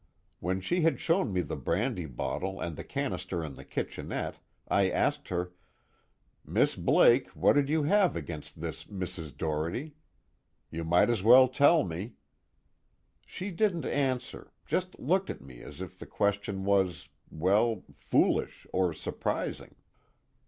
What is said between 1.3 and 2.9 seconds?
me the brandy bottle and the